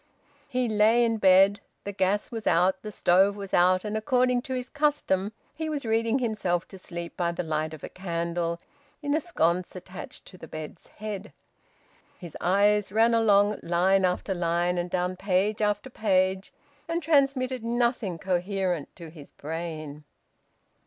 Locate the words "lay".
0.67-1.05